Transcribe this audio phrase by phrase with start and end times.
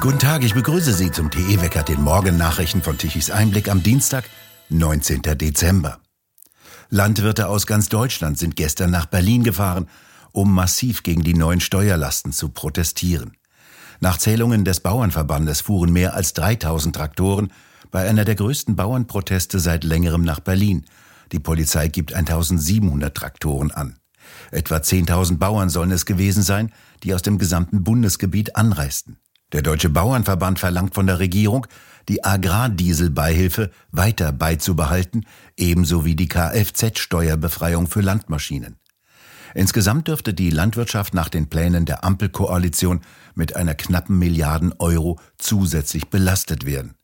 [0.00, 4.30] Guten Tag, ich begrüße Sie zum TE Wecker, den Morgennachrichten von Tichys Einblick am Dienstag,
[4.68, 5.22] 19.
[5.22, 5.98] Dezember.
[6.88, 9.88] Landwirte aus ganz Deutschland sind gestern nach Berlin gefahren,
[10.30, 13.36] um massiv gegen die neuen Steuerlasten zu protestieren.
[13.98, 17.52] Nach Zählungen des Bauernverbandes fuhren mehr als 3000 Traktoren
[17.90, 20.86] bei einer der größten Bauernproteste seit längerem nach Berlin.
[21.32, 23.98] Die Polizei gibt 1700 Traktoren an.
[24.52, 26.70] Etwa 10.000 Bauern sollen es gewesen sein,
[27.02, 29.18] die aus dem gesamten Bundesgebiet anreisten.
[29.52, 31.66] Der Deutsche Bauernverband verlangt von der Regierung,
[32.08, 35.24] die Agrardieselbeihilfe weiter beizubehalten,
[35.56, 38.76] ebenso wie die Kfz-Steuerbefreiung für Landmaschinen.
[39.54, 43.00] Insgesamt dürfte die Landwirtschaft nach den Plänen der Ampelkoalition
[43.34, 46.94] mit einer knappen Milliarden Euro zusätzlich belastet werden.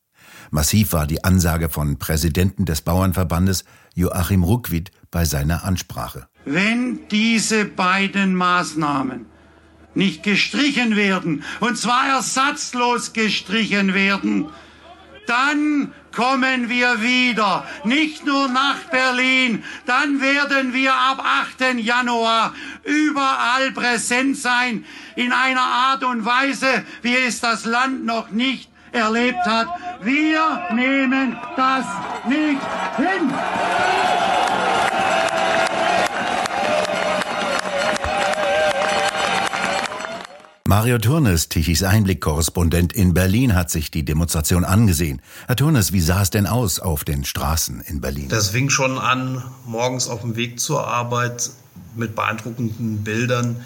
[0.51, 3.65] Massiv war die Ansage von Präsidenten des Bauernverbandes
[3.95, 6.29] Joachim Ruckwied bei seiner Ansprache.
[6.45, 9.27] Wenn diese beiden Maßnahmen
[9.95, 14.47] nicht gestrichen werden, und zwar ersatzlos gestrichen werden,
[15.27, 21.25] dann kommen wir wieder, nicht nur nach Berlin, dann werden wir ab
[21.59, 21.78] 8.
[21.78, 24.84] Januar überall präsent sein,
[25.17, 29.69] in einer Art und Weise, wie es das Land noch nicht erlebt hat.
[30.03, 31.84] Wir nehmen das
[32.28, 32.61] nicht
[32.97, 33.34] hin.
[40.77, 45.22] Mario Turnes, Tichys Einblick-Korrespondent in Berlin, hat sich die Demonstration angesehen.
[45.47, 48.28] Herr Turnes, wie sah es denn aus auf den Straßen in Berlin?
[48.28, 51.50] Das fing schon an, morgens auf dem Weg zur Arbeit
[51.94, 53.64] mit beeindruckenden Bildern.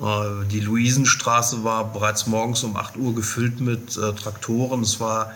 [0.00, 0.04] Äh,
[0.52, 4.82] die Luisenstraße war bereits morgens um 8 Uhr gefüllt mit äh, Traktoren.
[4.82, 5.32] Es war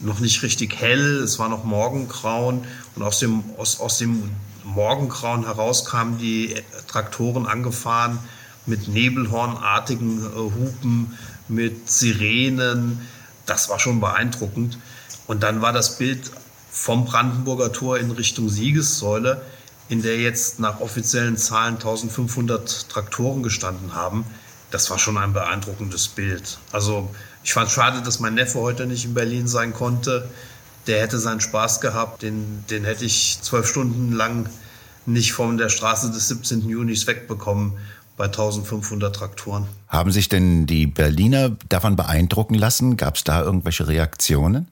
[0.00, 4.30] noch nicht richtig hell, es war noch Morgengrauen und aus dem, aus, aus dem
[4.64, 6.54] Morgengrauen heraus kamen die
[6.86, 8.20] Traktoren angefahren
[8.66, 11.16] mit nebelhornartigen äh, Hupen,
[11.48, 13.00] mit Sirenen.
[13.46, 14.78] Das war schon beeindruckend.
[15.26, 16.30] Und dann war das Bild
[16.70, 19.40] vom Brandenburger Tor in Richtung Siegessäule,
[19.88, 24.24] in der jetzt nach offiziellen Zahlen 1500 Traktoren gestanden haben.
[24.70, 26.58] Das war schon ein beeindruckendes Bild.
[26.72, 27.08] Also
[27.44, 30.28] ich fand schade, dass mein Neffe heute nicht in Berlin sein konnte.
[30.88, 32.22] Der hätte seinen Spaß gehabt.
[32.22, 34.48] Den, den hätte ich zwölf Stunden lang
[35.06, 36.68] nicht von der Straße des 17.
[36.68, 37.74] Junis wegbekommen
[38.16, 39.66] bei 1500 Traktoren.
[39.88, 42.96] Haben sich denn die Berliner davon beeindrucken lassen?
[42.96, 44.68] Gab es da irgendwelche Reaktionen?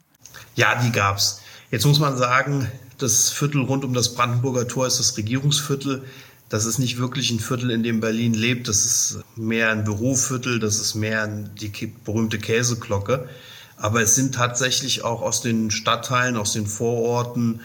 [0.55, 1.41] Ja, die gab es.
[1.71, 6.04] Jetzt muss man sagen, das Viertel rund um das Brandenburger Tor ist das Regierungsviertel.
[6.49, 8.69] Das ist nicht wirklich ein Viertel, in dem Berlin lebt.
[8.69, 13.28] Das ist mehr ein Büroviertel, das ist mehr die berühmte Käseglocke.
[13.77, 17.60] Aber es sind tatsächlich auch aus den Stadtteilen, aus den Vororten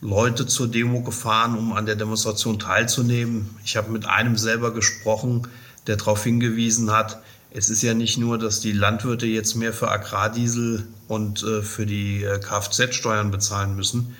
[0.00, 3.50] Leute zur Demo gefahren, um an der Demonstration teilzunehmen.
[3.64, 5.48] Ich habe mit einem selber gesprochen,
[5.86, 7.20] der darauf hingewiesen hat,
[7.50, 11.86] es ist ja nicht nur, dass die Landwirte jetzt mehr für Agrardiesel und äh, für
[11.86, 14.14] die äh, Kfz-Steuern bezahlen müssen.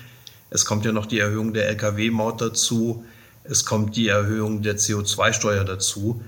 [0.50, 3.04] Es kommt ja noch die Erhöhung der Lkw-Maut dazu.
[3.44, 6.22] Es kommt die Erhöhung der CO2-Steuer dazu.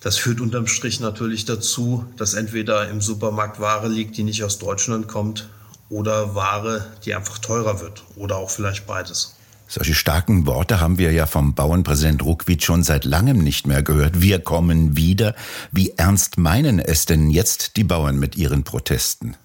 [0.00, 4.58] Das führt unterm Strich natürlich dazu, dass entweder im Supermarkt Ware liegt, die nicht aus
[4.58, 5.48] Deutschland kommt,
[5.88, 9.36] oder Ware, die einfach teurer wird oder auch vielleicht beides.
[9.68, 14.20] Solche starken Worte haben wir ja vom Bauernpräsident Ruckwied schon seit langem nicht mehr gehört.
[14.20, 15.34] Wir kommen wieder.
[15.72, 19.36] Wie ernst meinen es denn jetzt die Bauern mit ihren Protesten?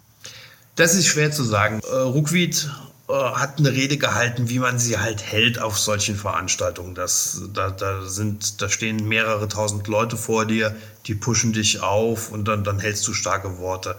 [0.76, 1.82] Das ist schwer zu sagen.
[1.92, 2.70] Äh, Ruckwied
[3.10, 6.94] äh, hat eine Rede gehalten, wie man sie halt hält auf solchen Veranstaltungen.
[6.94, 10.76] Das, da, da, sind, da stehen mehrere tausend Leute vor dir,
[11.08, 13.98] die pushen dich auf und dann, dann hältst du starke Worte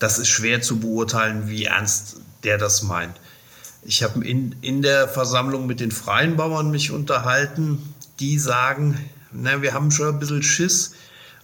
[0.00, 3.14] das ist schwer zu beurteilen, wie ernst der das meint.
[3.82, 7.94] Ich habe in, in der Versammlung mit den freien Bauern mich unterhalten.
[8.18, 8.98] Die sagen,
[9.32, 10.92] na, wir haben schon ein bisschen Schiss,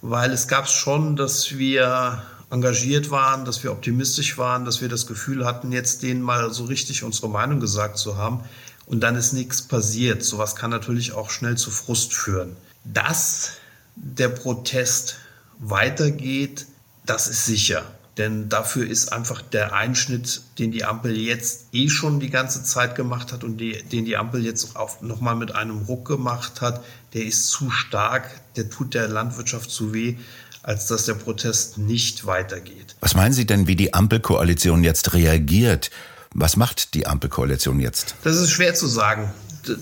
[0.02, 5.06] weil es gab schon, dass wir engagiert waren, dass wir optimistisch waren, dass wir das
[5.06, 8.40] Gefühl hatten, jetzt denen mal so richtig unsere Meinung gesagt zu haben.
[8.86, 10.22] Und dann ist nichts passiert.
[10.22, 12.56] Sowas kann natürlich auch schnell zu Frust führen.
[12.84, 13.52] Dass
[13.96, 15.16] der Protest
[15.58, 16.66] weitergeht,
[17.04, 17.84] das ist sicher.
[18.18, 22.94] Denn dafür ist einfach der Einschnitt, den die Ampel jetzt eh schon die ganze Zeit
[22.94, 26.82] gemacht hat und die, den die Ampel jetzt auch nochmal mit einem Ruck gemacht hat,
[27.12, 30.16] der ist zu stark, der tut der Landwirtschaft zu weh,
[30.62, 32.96] als dass der Protest nicht weitergeht.
[33.00, 35.90] Was meinen Sie denn, wie die Ampelkoalition jetzt reagiert?
[36.32, 38.16] Was macht die Ampelkoalition jetzt?
[38.24, 39.32] Das ist schwer zu sagen.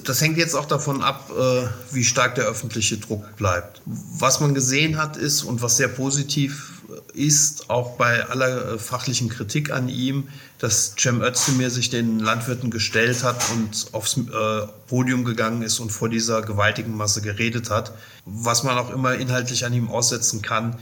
[0.04, 3.80] Das hängt jetzt auch davon ab, äh, wie stark der öffentliche Druck bleibt.
[3.84, 6.73] Was man gesehen hat, ist und was sehr positiv
[7.14, 10.28] ist, auch bei aller äh, fachlichen Kritik an ihm,
[10.58, 15.90] dass Cem Özdemir sich den Landwirten gestellt hat und aufs äh, Podium gegangen ist und
[15.90, 17.92] vor dieser gewaltigen Masse geredet hat.
[18.24, 20.76] Was man auch immer inhaltlich an ihm aussetzen kann,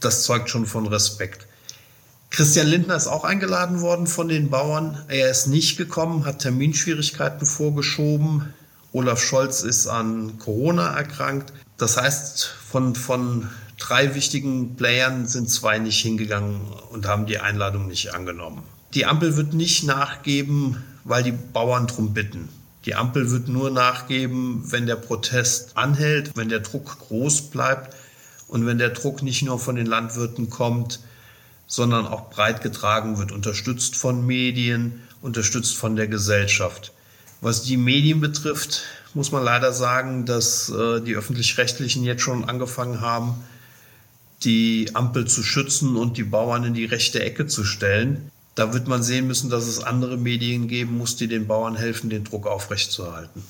[0.00, 1.46] das zeugt schon von Respekt.
[2.30, 5.02] Christian Lindner ist auch eingeladen worden von den Bauern.
[5.08, 8.52] Er ist nicht gekommen, hat Terminschwierigkeiten vorgeschoben.
[8.92, 11.52] Olaf Scholz ist an Corona erkrankt.
[11.78, 13.48] Das heißt, von, von
[13.78, 16.60] drei wichtigen Playern sind zwei nicht hingegangen
[16.90, 18.62] und haben die Einladung nicht angenommen.
[18.94, 22.48] Die Ampel wird nicht nachgeben, weil die Bauern drum bitten.
[22.84, 27.94] Die Ampel wird nur nachgeben, wenn der Protest anhält, wenn der Druck groß bleibt
[28.46, 31.00] und wenn der Druck nicht nur von den Landwirten kommt,
[31.66, 36.92] sondern auch breit getragen wird, unterstützt von Medien, unterstützt von der Gesellschaft.
[37.40, 43.00] Was die Medien betrifft, muss man leider sagen, dass äh, die öffentlich-rechtlichen jetzt schon angefangen
[43.00, 43.34] haben,
[44.44, 48.30] die Ampel zu schützen und die Bauern in die rechte Ecke zu stellen.
[48.54, 52.10] Da wird man sehen müssen, dass es andere Medien geben muss, die den Bauern helfen,
[52.10, 53.42] den Druck aufrechtzuerhalten.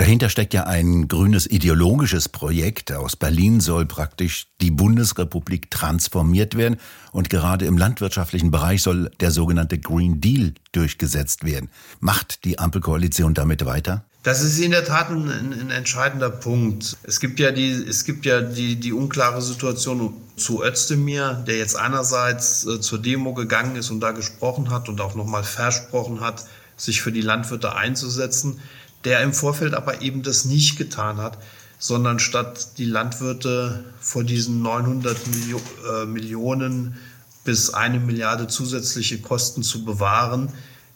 [0.00, 2.90] Dahinter steckt ja ein grünes ideologisches Projekt.
[2.90, 6.78] Aus Berlin soll praktisch die Bundesrepublik transformiert werden
[7.12, 11.68] und gerade im landwirtschaftlichen Bereich soll der sogenannte Green Deal durchgesetzt werden.
[11.98, 14.06] Macht die Ampelkoalition damit weiter?
[14.22, 16.98] Das ist in der Tat ein, ein, entscheidender Punkt.
[17.04, 21.74] Es gibt ja die, es gibt ja die, die unklare Situation zu Özdemir, der jetzt
[21.74, 26.44] einerseits äh, zur Demo gegangen ist und da gesprochen hat und auch nochmal versprochen hat,
[26.76, 28.60] sich für die Landwirte einzusetzen,
[29.04, 31.38] der im Vorfeld aber eben das nicht getan hat,
[31.78, 36.98] sondern statt die Landwirte vor diesen 900 Milio äh, Millionen
[37.44, 40.52] bis eine Milliarde zusätzliche Kosten zu bewahren,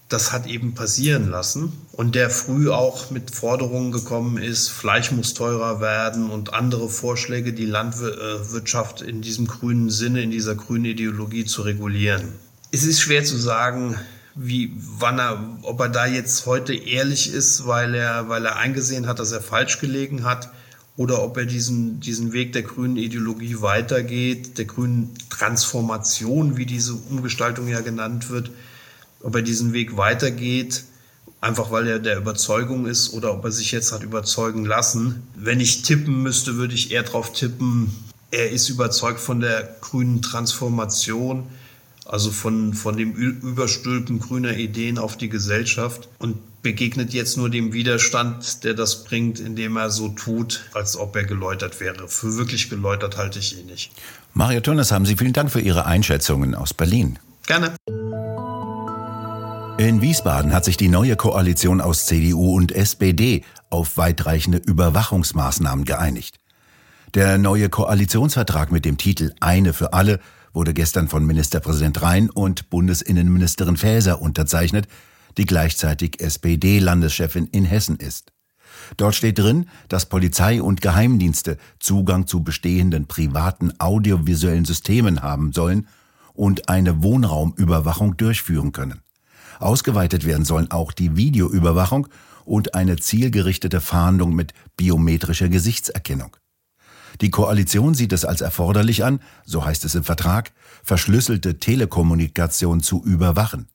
[0.08, 5.34] das hat eben passieren lassen und der früh auch mit Forderungen gekommen ist, Fleisch muss
[5.34, 11.44] teurer werden und andere Vorschläge, die Landwirtschaft in diesem grünen Sinne, in dieser grünen Ideologie
[11.44, 12.32] zu regulieren.
[12.70, 13.96] Es ist schwer zu sagen,
[14.34, 19.06] wie, wann er, ob er da jetzt heute ehrlich ist, weil er, weil er eingesehen
[19.06, 20.50] hat, dass er falsch gelegen hat,
[20.96, 26.94] oder ob er diesen, diesen Weg der grünen Ideologie weitergeht, der grünen Transformation, wie diese
[26.94, 28.52] Umgestaltung ja genannt wird,
[29.24, 30.84] ob er diesen Weg weitergeht,
[31.40, 35.22] einfach weil er der Überzeugung ist oder ob er sich jetzt hat überzeugen lassen.
[35.34, 37.92] Wenn ich tippen müsste, würde ich eher darauf tippen,
[38.30, 41.44] er ist überzeugt von der grünen Transformation,
[42.04, 47.72] also von, von dem Überstülpen grüner Ideen auf die Gesellschaft und begegnet jetzt nur dem
[47.72, 52.08] Widerstand, der das bringt, indem er so tut, als ob er geläutert wäre.
[52.08, 53.92] Für wirklich geläutert halte ich ihn nicht.
[54.32, 57.18] Mario Tönnes, haben Sie vielen Dank für Ihre Einschätzungen aus Berlin.
[57.46, 57.74] Gerne.
[59.84, 66.40] In Wiesbaden hat sich die neue Koalition aus CDU und SPD auf weitreichende Überwachungsmaßnahmen geeinigt.
[67.12, 70.20] Der neue Koalitionsvertrag mit dem Titel Eine für alle
[70.54, 74.88] wurde gestern von Ministerpräsident Rhein und Bundesinnenministerin Faeser unterzeichnet,
[75.36, 78.32] die gleichzeitig SPD-Landeschefin in Hessen ist.
[78.96, 85.88] Dort steht drin, dass Polizei und Geheimdienste Zugang zu bestehenden privaten audiovisuellen Systemen haben sollen
[86.32, 89.03] und eine Wohnraumüberwachung durchführen können.
[89.60, 92.08] Ausgeweitet werden sollen auch die Videoüberwachung
[92.44, 96.36] und eine zielgerichtete Fahndung mit biometrischer Gesichtserkennung.
[97.20, 100.52] Die Koalition sieht es als erforderlich an, so heißt es im Vertrag,
[100.82, 103.68] verschlüsselte Telekommunikation zu überwachen.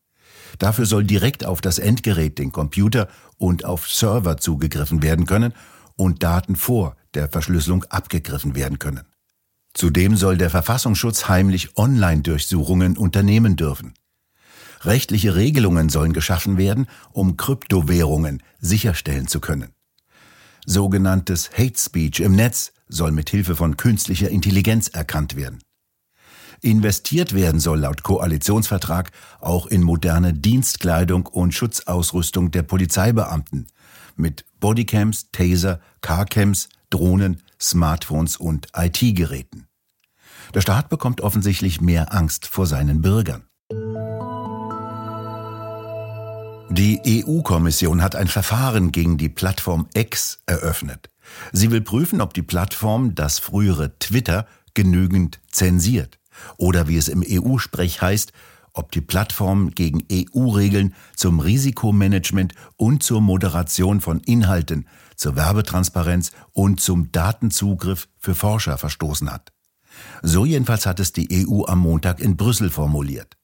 [0.58, 5.54] Dafür soll direkt auf das Endgerät, den Computer und auf Server zugegriffen werden können
[5.96, 9.06] und Daten vor der Verschlüsselung abgegriffen werden können.
[9.74, 13.94] Zudem soll der Verfassungsschutz heimlich Online-Durchsuchungen unternehmen dürfen.
[14.82, 19.74] Rechtliche Regelungen sollen geschaffen werden, um Kryptowährungen sicherstellen zu können.
[20.66, 25.60] Sogenanntes Hate Speech im Netz soll mit Hilfe von künstlicher Intelligenz erkannt werden.
[26.62, 33.68] Investiert werden soll laut Koalitionsvertrag auch in moderne Dienstkleidung und Schutzausrüstung der Polizeibeamten
[34.16, 39.68] mit Bodycams, Taser, Carcams, Drohnen, Smartphones und IT-Geräten.
[40.54, 43.49] Der Staat bekommt offensichtlich mehr Angst vor seinen Bürgern.
[46.72, 51.10] Die EU-Kommission hat ein Verfahren gegen die Plattform X eröffnet.
[51.52, 54.46] Sie will prüfen, ob die Plattform das frühere Twitter
[54.76, 56.20] genügend zensiert
[56.58, 58.34] oder wie es im EU-Sprech heißt,
[58.74, 66.80] ob die Plattform gegen EU-Regeln zum Risikomanagement und zur Moderation von Inhalten, zur Werbetransparenz und
[66.80, 69.52] zum Datenzugriff für Forscher verstoßen hat.
[70.22, 73.39] So jedenfalls hat es die EU am Montag in Brüssel formuliert.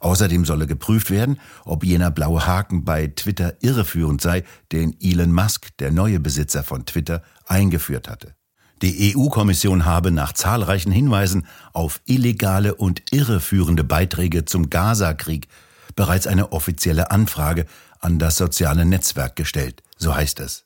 [0.00, 5.76] Außerdem solle geprüft werden, ob jener blaue Haken bei Twitter irreführend sei, den Elon Musk,
[5.78, 8.34] der neue Besitzer von Twitter, eingeführt hatte.
[8.82, 15.48] Die EU-Kommission habe nach zahlreichen Hinweisen auf illegale und irreführende Beiträge zum Gaza-Krieg
[15.96, 17.66] bereits eine offizielle Anfrage
[17.98, 20.64] an das soziale Netzwerk gestellt, so heißt es.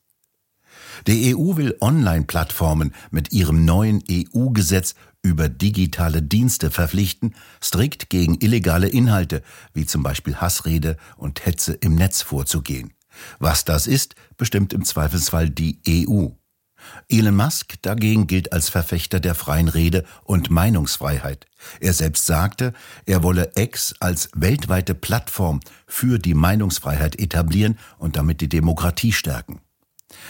[1.09, 8.89] Die EU will Online-Plattformen mit ihrem neuen EU-Gesetz über digitale Dienste verpflichten, strikt gegen illegale
[8.89, 12.93] Inhalte, wie zum Beispiel Hassrede und Hetze im Netz vorzugehen.
[13.39, 16.29] Was das ist, bestimmt im Zweifelsfall die EU.
[17.09, 21.47] Elon Musk dagegen gilt als Verfechter der freien Rede und Meinungsfreiheit.
[21.81, 22.75] Er selbst sagte,
[23.07, 29.61] er wolle X als weltweite Plattform für die Meinungsfreiheit etablieren und damit die Demokratie stärken.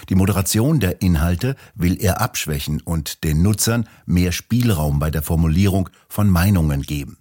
[0.09, 5.89] Die Moderation der Inhalte will er abschwächen und den Nutzern mehr Spielraum bei der Formulierung
[6.09, 7.19] von Meinungen geben.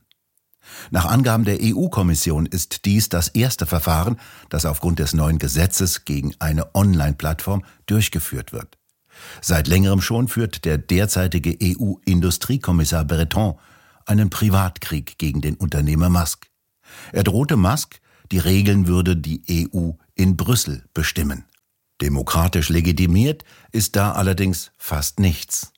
[0.92, 6.34] Nach Angaben der EU-Kommission ist dies das erste Verfahren, das aufgrund des neuen Gesetzes gegen
[6.40, 8.78] eine Online-Plattform durchgeführt wird.
[9.42, 13.56] Seit längerem schon führt der derzeitige EU-Industriekommissar Breton
[14.06, 16.48] einen Privatkrieg gegen den Unternehmer Musk.
[17.12, 18.00] Er drohte Musk,
[18.32, 21.46] die Regeln würde die EU in Brüssel bestimmen.
[22.04, 25.72] Demokratisch legitimiert ist da allerdings fast nichts.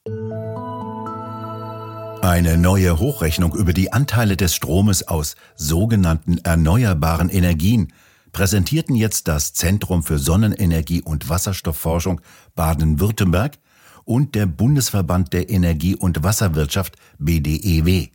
[2.23, 7.93] Eine neue Hochrechnung über die Anteile des Stromes aus sogenannten erneuerbaren Energien
[8.31, 12.21] präsentierten jetzt das Zentrum für Sonnenenergie und Wasserstoffforschung
[12.55, 13.59] Baden-Württemberg
[14.03, 18.07] und der Bundesverband der Energie- und Wasserwirtschaft BDEW.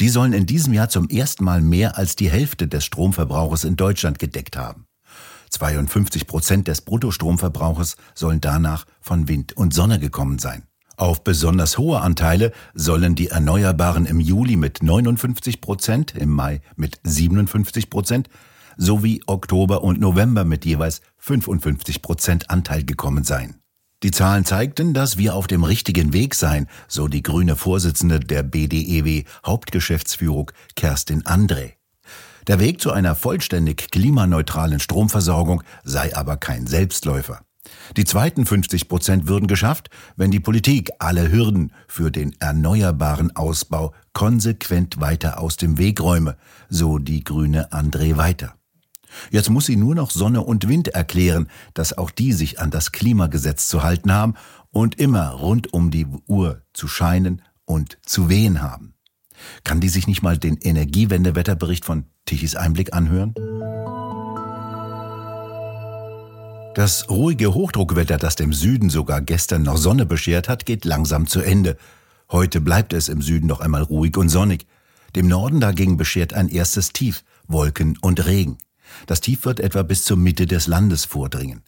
[0.00, 3.76] Die sollen in diesem Jahr zum ersten Mal mehr als die Hälfte des Stromverbrauches in
[3.76, 4.84] Deutschland gedeckt haben.
[5.52, 10.64] 52 Prozent des Bruttostromverbrauches sollen danach von Wind und Sonne gekommen sein.
[10.96, 17.00] Auf besonders hohe Anteile sollen die Erneuerbaren im Juli mit 59 Prozent, im Mai mit
[17.02, 18.28] 57 Prozent
[18.76, 23.58] sowie Oktober und November mit jeweils 55 Prozent Anteil gekommen sein.
[24.02, 28.42] Die Zahlen zeigten, dass wir auf dem richtigen Weg seien, so die grüne Vorsitzende der
[28.42, 31.74] BDEW Hauptgeschäftsführung Kerstin André.
[32.48, 37.40] Der Weg zu einer vollständig klimaneutralen Stromversorgung sei aber kein Selbstläufer.
[37.96, 43.94] Die zweiten 50 Prozent würden geschafft, wenn die Politik alle Hürden für den erneuerbaren Ausbau
[44.12, 46.36] konsequent weiter aus dem Weg räume,
[46.68, 48.54] so die grüne André weiter.
[49.30, 52.92] Jetzt muss sie nur noch Sonne und Wind erklären, dass auch die sich an das
[52.92, 54.34] Klimagesetz zu halten haben
[54.70, 58.94] und immer rund um die Uhr zu scheinen und zu wehen haben.
[59.64, 63.34] Kann die sich nicht mal den Energiewendewetterbericht von Tichys Einblick anhören?
[66.74, 71.40] Das ruhige Hochdruckwetter, das dem Süden sogar gestern noch Sonne beschert hat, geht langsam zu
[71.40, 71.76] Ende.
[72.30, 74.66] Heute bleibt es im Süden noch einmal ruhig und sonnig.
[75.14, 78.56] Dem Norden dagegen beschert ein erstes Tief, Wolken und Regen.
[79.06, 81.62] Das Tief wird etwa bis zur Mitte des Landes vordringen.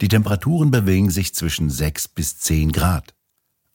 [0.00, 3.14] Die Temperaturen bewegen sich zwischen 6 bis 10 Grad.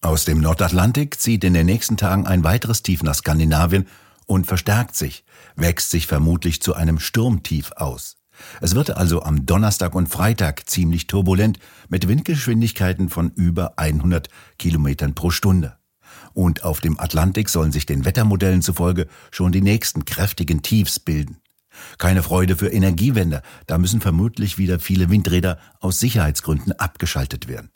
[0.01, 3.85] Aus dem Nordatlantik zieht in den nächsten Tagen ein weiteres Tief nach Skandinavien
[4.29, 8.15] und verstärkt sich, wächst sich vermutlich zu einem Sturmtief aus.
[8.61, 11.57] Es wird also am Donnerstag und Freitag ziemlich turbulent
[11.89, 15.77] mit Windgeschwindigkeiten von über 100 Kilometern pro Stunde.
[16.33, 21.37] Und auf dem Atlantik sollen sich den Wettermodellen zufolge schon die nächsten kräftigen Tiefs bilden.
[21.97, 27.71] Keine Freude für Energiewende, da müssen vermutlich wieder viele Windräder aus Sicherheitsgründen abgeschaltet werden.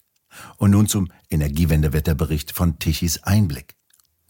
[0.58, 3.76] Und nun zum Energiewendewetterbericht von Tichys Einblick.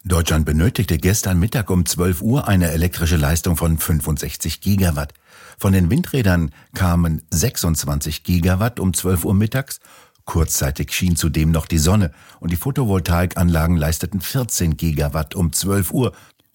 [0.06, 5.14] Deutschland benötigte gestern Mittag um 12 Uhr eine elektrische Leistung von 65 Gigawatt.
[5.58, 9.80] Von den Windrädern kamen 26 Gigawatt um 12 Uhr mittags.
[10.26, 16.12] Kurzzeitig schien zudem noch die Sonne und die Photovoltaikanlagen leisteten 14 Gigawatt um 12 Uhr.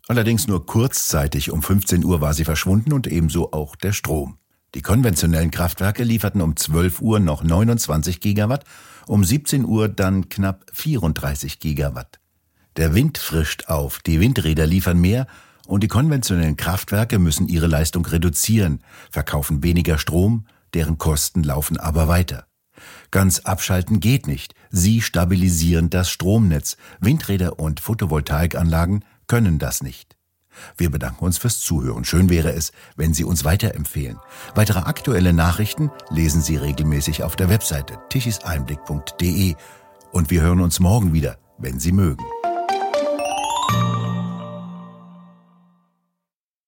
[0.08, 4.36] Allerdings nur kurzzeitig um 15 Uhr war sie verschwunden und ebenso auch der Strom.
[4.74, 8.64] Die konventionellen Kraftwerke lieferten um 12 Uhr noch 29 Gigawatt,
[9.06, 12.20] um 17 Uhr dann knapp 34 Gigawatt.
[12.76, 15.26] Der Wind frischt auf, die Windräder liefern mehr
[15.66, 22.08] und die konventionellen Kraftwerke müssen ihre Leistung reduzieren, verkaufen weniger Strom, deren Kosten laufen aber
[22.08, 22.46] weiter.
[23.10, 24.54] Ganz abschalten geht nicht.
[24.70, 26.76] Sie stabilisieren das Stromnetz.
[27.00, 30.16] Windräder und Photovoltaikanlagen können das nicht.
[30.76, 32.04] Wir bedanken uns fürs Zuhören.
[32.04, 34.18] Schön wäre es, wenn Sie uns weiterempfehlen.
[34.54, 39.54] Weitere aktuelle Nachrichten lesen Sie regelmäßig auf der Webseite tichiseinblick.de
[40.12, 42.24] und wir hören uns morgen wieder, wenn Sie mögen.